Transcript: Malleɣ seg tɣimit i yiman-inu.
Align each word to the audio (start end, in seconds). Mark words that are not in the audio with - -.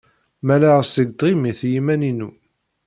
Malleɣ 0.45 0.79
seg 0.85 1.07
tɣimit 1.19 1.59
i 1.67 1.69
yiman-inu. 1.73 2.29